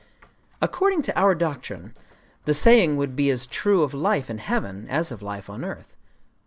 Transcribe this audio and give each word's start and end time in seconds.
_According 0.63 1.03
to 1.03 1.15
our 1.15 1.35
doctrine, 1.35 1.93
the 2.45 2.55
saying 2.55 2.97
would 2.97 3.15
be 3.15 3.29
as 3.29 3.45
true 3.45 3.83
of 3.83 3.93
life 3.93 4.31
in 4.31 4.39
heaven 4.39 4.89
as 4.89 5.11
of 5.11 5.21
life 5.21 5.47
upon 5.47 5.63
earth…. 5.63 5.95